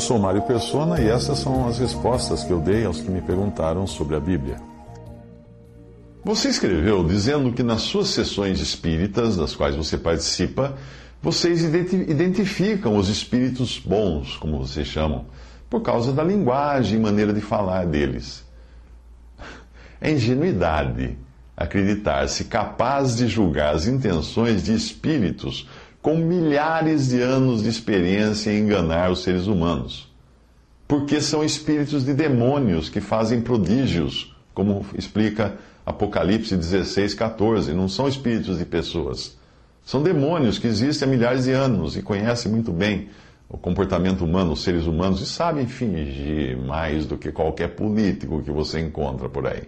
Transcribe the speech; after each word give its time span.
Eu 0.00 0.04
sou 0.04 0.18
Mário 0.18 0.40
Persona 0.40 0.98
e 0.98 1.10
essas 1.10 1.40
são 1.40 1.68
as 1.68 1.78
respostas 1.78 2.42
que 2.42 2.50
eu 2.50 2.58
dei 2.58 2.86
aos 2.86 3.02
que 3.02 3.10
me 3.10 3.20
perguntaram 3.20 3.86
sobre 3.86 4.16
a 4.16 4.18
Bíblia. 4.18 4.56
Você 6.24 6.48
escreveu 6.48 7.06
dizendo 7.06 7.52
que 7.52 7.62
nas 7.62 7.82
suas 7.82 8.08
sessões 8.08 8.60
espíritas, 8.60 9.36
das 9.36 9.54
quais 9.54 9.76
você 9.76 9.98
participa, 9.98 10.74
vocês 11.20 11.62
identificam 11.62 12.96
os 12.96 13.10
espíritos 13.10 13.78
bons, 13.78 14.38
como 14.38 14.60
vocês 14.60 14.86
chamam, 14.86 15.26
por 15.68 15.82
causa 15.82 16.14
da 16.14 16.24
linguagem 16.24 16.98
e 16.98 17.02
maneira 17.02 17.34
de 17.34 17.42
falar 17.42 17.84
deles. 17.84 18.42
É 20.00 20.10
ingenuidade 20.10 21.18
acreditar-se 21.54 22.44
capaz 22.44 23.18
de 23.18 23.28
julgar 23.28 23.74
as 23.74 23.86
intenções 23.86 24.64
de 24.64 24.72
espíritos 24.72 25.68
com 26.02 26.16
milhares 26.16 27.08
de 27.08 27.20
anos 27.20 27.62
de 27.62 27.68
experiência 27.68 28.50
em 28.50 28.60
enganar 28.60 29.10
os 29.10 29.22
seres 29.22 29.46
humanos. 29.46 30.10
Porque 30.88 31.20
são 31.20 31.44
espíritos 31.44 32.04
de 32.04 32.14
demônios 32.14 32.88
que 32.88 33.00
fazem 33.00 33.40
prodígios, 33.40 34.34
como 34.54 34.84
explica 34.96 35.56
Apocalipse 35.84 36.56
16, 36.56 37.14
14. 37.14 37.72
Não 37.72 37.88
são 37.88 38.08
espíritos 38.08 38.58
de 38.58 38.64
pessoas. 38.64 39.36
São 39.84 40.02
demônios 40.02 40.58
que 40.58 40.66
existem 40.66 41.06
há 41.06 41.10
milhares 41.10 41.44
de 41.44 41.52
anos 41.52 41.96
e 41.96 42.02
conhecem 42.02 42.50
muito 42.50 42.72
bem 42.72 43.08
o 43.48 43.58
comportamento 43.58 44.24
humano, 44.24 44.52
os 44.52 44.62
seres 44.62 44.86
humanos, 44.86 45.20
e 45.20 45.26
sabem 45.26 45.66
fingir 45.66 46.56
mais 46.56 47.06
do 47.06 47.18
que 47.18 47.32
qualquer 47.32 47.74
político 47.74 48.42
que 48.42 48.50
você 48.50 48.78
encontra 48.78 49.28
por 49.28 49.46
aí. 49.46 49.64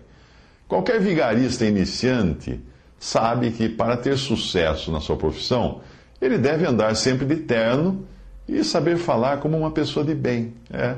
Qualquer 0.69 1.01
vigarista 1.01 1.67
iniciante 1.67 2.61
sabe 2.99 3.51
que 3.51 3.69
para 3.69 3.97
ter 3.97 4.17
sucesso 4.17 4.93
na 4.93 5.01
sua 5.01 5.17
profissão, 5.17 5.81
ele 6.23 6.39
deve 6.39 6.65
andar 6.65 6.95
sempre 6.95 7.27
de 7.27 7.37
terno 7.37 8.07
e 8.49 8.63
saber 8.63 8.97
falar 8.97 9.39
como 9.39 9.59
uma 9.59 9.73
pessoa 9.73 10.07
de 10.07 10.15
bem. 10.15 10.55
É. 10.73 10.95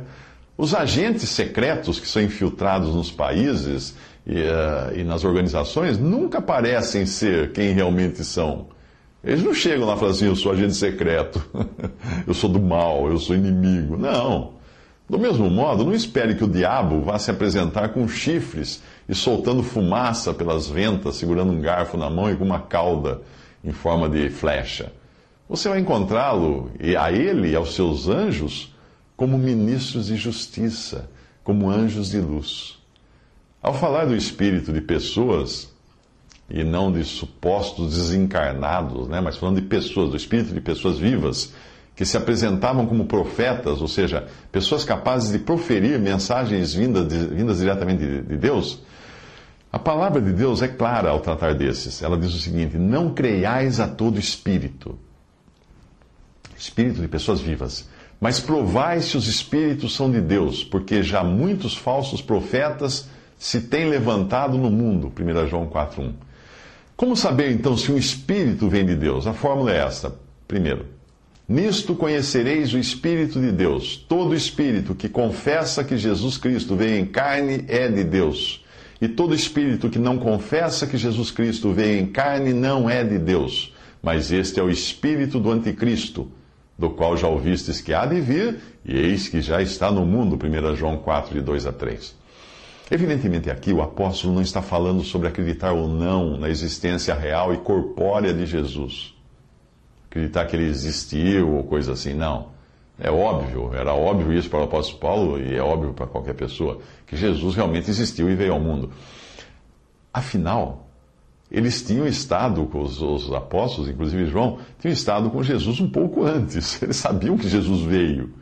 Os 0.56 0.74
agentes 0.74 1.30
secretos 1.30 1.98
que 1.98 2.06
são 2.06 2.22
infiltrados 2.22 2.94
nos 2.94 3.10
países 3.10 3.96
e, 4.26 4.34
uh, 4.42 4.94
e 4.94 5.02
nas 5.02 5.24
organizações 5.24 5.98
nunca 5.98 6.42
parecem 6.42 7.06
ser 7.06 7.52
quem 7.52 7.72
realmente 7.72 8.22
são. 8.22 8.66
Eles 9.24 9.42
não 9.42 9.54
chegam 9.54 9.86
lá 9.86 9.94
e 9.94 9.98
falam 9.98 10.14
assim: 10.14 10.26
eu 10.26 10.36
sou 10.36 10.52
agente 10.52 10.74
secreto, 10.74 11.42
eu 12.28 12.34
sou 12.34 12.50
do 12.50 12.60
mal, 12.60 13.08
eu 13.08 13.18
sou 13.18 13.34
inimigo. 13.34 13.96
Não. 13.96 14.52
Do 15.08 15.18
mesmo 15.18 15.48
modo, 15.50 15.84
não 15.84 15.92
espere 15.92 16.34
que 16.34 16.44
o 16.44 16.48
diabo 16.48 17.00
vá 17.00 17.18
se 17.18 17.30
apresentar 17.30 17.90
com 17.90 18.06
chifres 18.08 18.82
e 19.08 19.14
soltando 19.14 19.62
fumaça 19.62 20.32
pelas 20.32 20.68
ventas, 20.68 21.16
segurando 21.16 21.52
um 21.52 21.60
garfo 21.60 21.96
na 21.96 22.10
mão 22.10 22.30
e 22.30 22.36
com 22.36 22.44
uma 22.44 22.60
cauda 22.60 23.22
em 23.62 23.72
forma 23.72 24.08
de 24.08 24.28
flecha. 24.28 24.92
Você 25.48 25.68
vai 25.68 25.78
encontrá-lo, 25.78 26.70
e 26.80 26.96
a 26.96 27.12
ele 27.12 27.50
e 27.50 27.56
aos 27.56 27.74
seus 27.74 28.08
anjos, 28.08 28.74
como 29.16 29.38
ministros 29.38 30.06
de 30.06 30.16
justiça, 30.16 31.10
como 31.42 31.70
anjos 31.70 32.10
de 32.10 32.20
luz. 32.20 32.78
Ao 33.62 33.74
falar 33.74 34.06
do 34.06 34.16
espírito 34.16 34.72
de 34.72 34.80
pessoas, 34.80 35.72
e 36.48 36.62
não 36.62 36.92
de 36.92 37.04
supostos 37.04 37.94
desencarnados, 37.94 39.08
né? 39.08 39.20
mas 39.20 39.36
falando 39.36 39.60
de 39.60 39.66
pessoas, 39.66 40.10
do 40.10 40.16
espírito 40.16 40.52
de 40.52 40.60
pessoas 40.60 40.98
vivas, 40.98 41.52
que 41.96 42.04
se 42.04 42.16
apresentavam 42.16 42.86
como 42.86 43.06
profetas, 43.06 43.80
ou 43.80 43.88
seja, 43.88 44.26
pessoas 44.50 44.84
capazes 44.84 45.30
de 45.30 45.38
proferir 45.38 45.98
mensagens 45.98 46.74
vindas, 46.74 47.06
de, 47.06 47.18
vindas 47.26 47.58
diretamente 47.58 48.04
de, 48.04 48.22
de 48.22 48.36
Deus. 48.36 48.82
A 49.70 49.78
palavra 49.78 50.20
de 50.20 50.32
Deus 50.32 50.60
é 50.60 50.68
clara 50.68 51.10
ao 51.10 51.20
tratar 51.20 51.54
desses. 51.54 52.02
Ela 52.02 52.16
diz 52.18 52.34
o 52.34 52.38
seguinte: 52.38 52.76
Não 52.76 53.14
creiais 53.14 53.78
a 53.78 53.86
todo 53.86 54.18
espírito, 54.18 54.98
espírito 56.56 57.00
de 57.00 57.08
pessoas 57.08 57.40
vivas, 57.40 57.88
mas 58.20 58.40
provai 58.40 59.00
se 59.00 59.16
os 59.16 59.26
espíritos 59.26 59.94
são 59.94 60.10
de 60.10 60.20
Deus, 60.20 60.64
porque 60.64 61.02
já 61.02 61.22
muitos 61.22 61.76
falsos 61.76 62.22
profetas 62.22 63.08
se 63.38 63.60
têm 63.60 63.88
levantado 63.88 64.56
no 64.56 64.70
mundo. 64.70 65.12
1 65.18 65.46
João 65.48 65.66
4,1. 65.66 66.12
Como 66.96 67.16
saber 67.16 67.50
então 67.50 67.76
se 67.76 67.90
um 67.90 67.98
espírito 67.98 68.68
vem 68.68 68.86
de 68.86 68.94
Deus? 68.94 69.26
A 69.26 69.32
fórmula 69.32 69.72
é 69.72 69.78
esta. 69.78 70.14
Primeiro, 70.46 70.86
nisto 71.48 71.94
conhecereis 71.94 72.72
o 72.72 72.78
Espírito 72.78 73.40
de 73.40 73.50
Deus. 73.50 73.96
Todo 74.08 74.34
espírito 74.34 74.94
que 74.94 75.08
confessa 75.08 75.82
que 75.82 75.98
Jesus 75.98 76.38
Cristo 76.38 76.76
veio 76.76 77.00
em 77.00 77.04
carne 77.04 77.64
é 77.66 77.88
de 77.88 78.04
Deus. 78.04 78.64
E 79.00 79.08
todo 79.08 79.34
espírito 79.34 79.90
que 79.90 79.98
não 79.98 80.18
confessa 80.18 80.86
que 80.86 80.96
Jesus 80.96 81.30
Cristo 81.30 81.72
veio 81.72 82.00
em 82.00 82.06
carne 82.06 82.52
não 82.52 82.88
é 82.88 83.02
de 83.02 83.18
Deus. 83.18 83.74
Mas 84.00 84.30
este 84.30 84.60
é 84.60 84.62
o 84.62 84.70
espírito 84.70 85.40
do 85.40 85.50
anticristo, 85.50 86.30
do 86.78 86.90
qual 86.90 87.16
já 87.16 87.28
ouvistes 87.28 87.80
que 87.80 87.94
há 87.94 88.04
de 88.04 88.20
vir, 88.20 88.60
e 88.84 88.96
eis 88.96 89.28
que 89.28 89.40
já 89.40 89.62
está 89.62 89.90
no 89.90 90.04
mundo. 90.04 90.36
1 90.36 90.76
João 90.76 90.96
4, 90.96 91.34
de 91.34 91.40
2 91.40 91.66
a 91.66 91.72
3. 91.72 92.14
Evidentemente, 92.90 93.50
aqui 93.50 93.72
o 93.72 93.80
apóstolo 93.80 94.34
não 94.34 94.42
está 94.42 94.60
falando 94.60 95.02
sobre 95.02 95.28
acreditar 95.28 95.72
ou 95.72 95.88
não 95.88 96.36
na 96.36 96.48
existência 96.48 97.14
real 97.14 97.54
e 97.54 97.58
corpórea 97.58 98.34
de 98.34 98.44
Jesus. 98.44 99.14
Acreditar 100.10 100.44
que 100.46 100.54
ele 100.54 100.66
existiu 100.66 101.54
ou 101.54 101.64
coisa 101.64 101.92
assim, 101.92 102.12
não. 102.12 102.52
É 102.98 103.10
óbvio, 103.10 103.74
era 103.74 103.92
óbvio 103.92 104.32
isso 104.32 104.48
para 104.48 104.60
o 104.60 104.64
apóstolo 104.64 105.00
Paulo 105.00 105.40
e 105.40 105.56
é 105.56 105.62
óbvio 105.62 105.92
para 105.92 106.06
qualquer 106.06 106.34
pessoa, 106.34 106.80
que 107.06 107.16
Jesus 107.16 107.54
realmente 107.56 107.90
existiu 107.90 108.30
e 108.30 108.36
veio 108.36 108.52
ao 108.52 108.60
mundo. 108.60 108.90
Afinal, 110.12 110.83
eles 111.54 111.82
tinham 111.82 112.04
estado, 112.06 112.68
os, 112.74 113.00
os 113.00 113.32
apóstolos, 113.32 113.88
inclusive 113.88 114.26
João, 114.26 114.58
tinham 114.80 114.92
estado 114.92 115.30
com 115.30 115.42
Jesus 115.42 115.80
um 115.80 115.88
pouco 115.88 116.24
antes. 116.24 116.80
Eles 116.82 116.96
sabiam 116.96 117.38
que 117.38 117.48
Jesus 117.48 117.82
veio. 117.82 118.34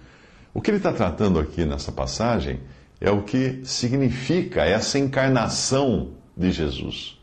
O 0.54 0.60
que 0.60 0.70
ele 0.70 0.78
está 0.78 0.92
tratando 0.92 1.38
aqui 1.38 1.64
nessa 1.64 1.92
passagem 1.92 2.60
é 3.00 3.10
o 3.10 3.22
que 3.22 3.60
significa 3.64 4.64
essa 4.64 4.98
encarnação 4.98 6.10
de 6.36 6.50
Jesus. 6.50 7.18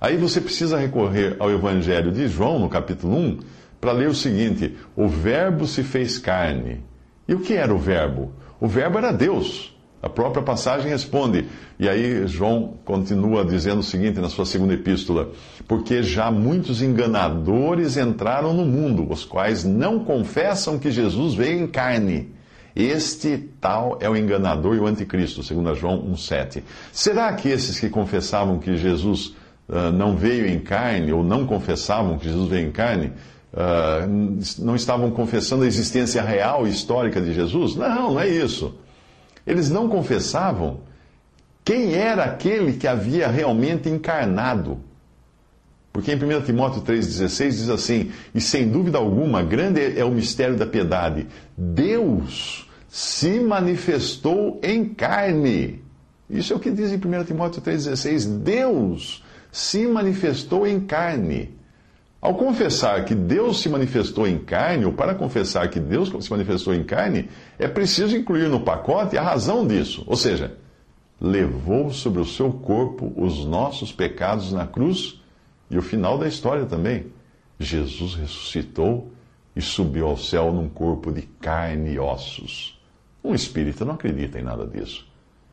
Aí 0.00 0.16
você 0.16 0.40
precisa 0.40 0.78
recorrer 0.78 1.36
ao 1.40 1.50
Evangelho 1.50 2.12
de 2.12 2.28
João, 2.28 2.58
no 2.58 2.68
capítulo 2.68 3.16
1, 3.16 3.38
para 3.80 3.92
ler 3.92 4.08
o 4.08 4.14
seguinte: 4.14 4.76
O 4.94 5.08
Verbo 5.08 5.66
se 5.66 5.82
fez 5.82 6.18
carne. 6.18 6.84
E 7.26 7.34
o 7.34 7.40
que 7.40 7.54
era 7.54 7.74
o 7.74 7.78
Verbo? 7.78 8.32
O 8.60 8.68
Verbo 8.68 8.98
era 8.98 9.12
Deus. 9.12 9.75
A 10.06 10.08
própria 10.08 10.40
passagem 10.40 10.88
responde. 10.88 11.46
E 11.80 11.88
aí 11.88 12.28
João 12.28 12.74
continua 12.84 13.44
dizendo 13.44 13.80
o 13.80 13.82
seguinte 13.82 14.20
na 14.20 14.28
sua 14.28 14.46
segunda 14.46 14.72
epístola: 14.72 15.30
Porque 15.66 16.00
já 16.00 16.30
muitos 16.30 16.80
enganadores 16.80 17.96
entraram 17.96 18.54
no 18.54 18.64
mundo, 18.64 19.10
os 19.10 19.24
quais 19.24 19.64
não 19.64 20.04
confessam 20.04 20.78
que 20.78 20.92
Jesus 20.92 21.34
veio 21.34 21.60
em 21.60 21.66
carne. 21.66 22.32
Este 22.74 23.36
tal 23.60 23.98
é 24.00 24.08
o 24.08 24.16
enganador 24.16 24.76
e 24.76 24.78
o 24.78 24.86
anticristo, 24.86 25.42
segundo 25.42 25.74
João 25.74 26.00
1,7. 26.12 26.62
Será 26.92 27.32
que 27.32 27.48
esses 27.48 27.80
que 27.80 27.88
confessavam 27.88 28.60
que 28.60 28.76
Jesus 28.76 29.34
uh, 29.68 29.90
não 29.92 30.14
veio 30.14 30.46
em 30.46 30.60
carne, 30.60 31.12
ou 31.12 31.24
não 31.24 31.44
confessavam 31.46 32.16
que 32.16 32.26
Jesus 32.28 32.48
veio 32.48 32.68
em 32.68 32.70
carne, 32.70 33.12
uh, 33.52 34.62
não 34.62 34.76
estavam 34.76 35.10
confessando 35.10 35.64
a 35.64 35.66
existência 35.66 36.22
real 36.22 36.64
e 36.64 36.70
histórica 36.70 37.20
de 37.20 37.34
Jesus? 37.34 37.74
Não, 37.74 38.12
não 38.12 38.20
é 38.20 38.28
isso. 38.28 38.72
Eles 39.46 39.70
não 39.70 39.88
confessavam 39.88 40.80
quem 41.64 41.94
era 41.94 42.24
aquele 42.24 42.74
que 42.74 42.86
havia 42.86 43.28
realmente 43.28 43.88
encarnado. 43.88 44.80
Porque 45.92 46.12
em 46.12 46.16
1 46.16 46.42
Timóteo 46.42 46.82
3,16 46.82 47.48
diz 47.48 47.70
assim: 47.70 48.12
E 48.34 48.40
sem 48.40 48.68
dúvida 48.68 48.98
alguma, 48.98 49.42
grande 49.42 49.98
é 49.98 50.04
o 50.04 50.10
mistério 50.10 50.56
da 50.56 50.66
piedade. 50.66 51.26
Deus 51.56 52.68
se 52.88 53.40
manifestou 53.40 54.60
em 54.62 54.84
carne. 54.84 55.82
Isso 56.28 56.52
é 56.52 56.56
o 56.56 56.60
que 56.60 56.70
diz 56.70 56.92
em 56.92 56.96
1 56.96 57.24
Timóteo 57.24 57.62
3,16. 57.62 58.40
Deus 58.40 59.24
se 59.50 59.86
manifestou 59.86 60.66
em 60.66 60.80
carne. 60.80 61.56
Ao 62.20 62.34
confessar 62.34 63.04
que 63.04 63.14
Deus 63.14 63.60
se 63.60 63.68
manifestou 63.68 64.26
em 64.26 64.38
carne, 64.38 64.84
ou 64.84 64.92
para 64.92 65.14
confessar 65.14 65.68
que 65.68 65.78
Deus 65.78 66.08
se 66.24 66.30
manifestou 66.30 66.74
em 66.74 66.82
carne, 66.82 67.28
é 67.58 67.68
preciso 67.68 68.16
incluir 68.16 68.48
no 68.48 68.60
pacote 68.60 69.16
a 69.16 69.22
razão 69.22 69.66
disso. 69.66 70.02
Ou 70.06 70.16
seja, 70.16 70.56
levou 71.20 71.90
sobre 71.90 72.20
o 72.20 72.26
seu 72.26 72.50
corpo 72.52 73.12
os 73.16 73.44
nossos 73.44 73.92
pecados 73.92 74.52
na 74.52 74.66
cruz 74.66 75.20
e 75.70 75.78
o 75.78 75.82
final 75.82 76.18
da 76.18 76.26
história 76.26 76.66
também. 76.66 77.06
Jesus 77.58 78.14
ressuscitou 78.14 79.10
e 79.54 79.62
subiu 79.62 80.06
ao 80.06 80.16
céu 80.16 80.52
num 80.52 80.68
corpo 80.68 81.10
de 81.10 81.22
carne 81.22 81.92
e 81.92 81.98
ossos. 81.98 82.78
Um 83.24 83.34
espírita 83.34 83.84
não 83.84 83.94
acredita 83.94 84.38
em 84.38 84.42
nada 84.42 84.66
disso. 84.66 85.06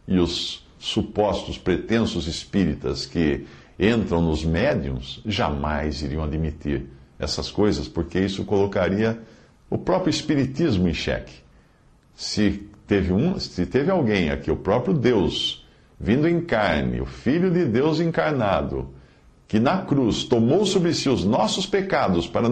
E 0.08 0.20
os 0.20 0.66
supostos 0.78 1.58
pretensos 1.58 2.28
espíritas 2.28 3.06
que 3.06 3.46
entram 3.90 4.22
nos 4.22 4.46
médiums 4.46 5.22
jamais 5.26 6.02
iriam 6.02 6.24
admitir 6.24 6.86
essas 7.20 7.52
coisas, 7.52 7.88
porque 7.88 8.20
isso 8.20 8.44
colocaria 8.46 9.20
o 9.70 9.78
próprio 9.78 10.10
espiritismo 10.10 10.88
em 10.88 10.94
xeque. 10.94 11.34
Se 12.16 12.70
teve, 12.88 13.12
um, 13.12 13.40
se 13.40 13.66
teve 13.66 13.90
alguém 13.90 14.30
aqui, 14.30 14.52
o 14.52 14.56
próprio 14.56 14.94
Deus, 14.94 15.66
vindo 16.00 16.28
em 16.28 16.42
carne, 16.42 17.02
o 17.02 17.06
Filho 17.06 17.50
de 17.50 17.66
Deus 17.66 18.00
encarnado, 18.00 18.90
que 19.48 19.60
na 19.60 19.80
cruz 19.80 20.24
tomou 20.24 20.66
sobre 20.66 20.94
si 20.94 21.10
os 21.10 21.24
nossos 21.24 21.66
pecados, 21.66 22.28
para 22.28 22.48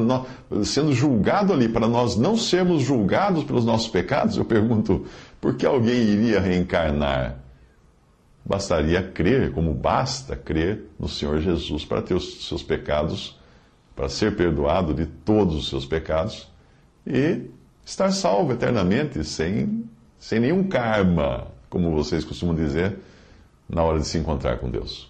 sendo 0.63 0.93
julgado 0.93 1.51
ali, 1.53 1.67
para 1.67 1.87
nós 1.87 2.15
não 2.15 2.37
sermos 2.37 2.83
julgados 2.83 3.43
pelos 3.43 3.65
nossos 3.65 3.87
pecados, 3.87 4.37
eu 4.37 4.45
pergunto, 4.45 5.05
por 5.39 5.55
que 5.55 5.65
alguém 5.65 5.97
iria 5.97 6.39
reencarnar? 6.39 7.37
Bastaria 8.51 9.01
crer, 9.01 9.53
como 9.53 9.73
basta 9.73 10.35
crer 10.35 10.85
no 10.99 11.07
Senhor 11.07 11.39
Jesus 11.39 11.85
para 11.85 12.01
ter 12.01 12.15
os 12.15 12.45
seus 12.45 12.61
pecados, 12.61 13.39
para 13.95 14.09
ser 14.09 14.35
perdoado 14.35 14.93
de 14.93 15.05
todos 15.05 15.55
os 15.55 15.69
seus 15.69 15.85
pecados 15.85 16.51
e 17.07 17.43
estar 17.85 18.11
salvo 18.11 18.51
eternamente, 18.51 19.23
sem, 19.23 19.85
sem 20.19 20.41
nenhum 20.41 20.67
karma, 20.67 21.47
como 21.69 21.95
vocês 21.95 22.25
costumam 22.25 22.53
dizer, 22.53 22.99
na 23.69 23.83
hora 23.83 23.99
de 23.99 24.05
se 24.05 24.17
encontrar 24.17 24.57
com 24.57 24.69
Deus. 24.69 25.09